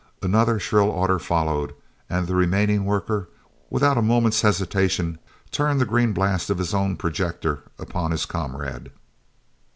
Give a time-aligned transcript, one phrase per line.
[0.23, 1.75] Another shrill order followed,
[2.09, 3.29] and the remaining worker,
[3.69, 5.19] without a moment's hesitation,
[5.51, 8.91] turned the green blast of his own projector upon his comrade.